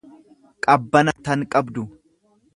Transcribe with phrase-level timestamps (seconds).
[0.67, 1.83] qabbana tan qabdu.